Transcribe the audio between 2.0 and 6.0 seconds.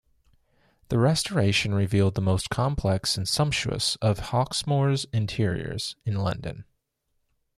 the most complex and sumptuous of Hawksmoor's interiors